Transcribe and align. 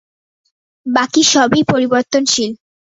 বাকি 0.85 1.21
সবই 1.33 1.61
পরিবর্তশীল। 1.71 2.51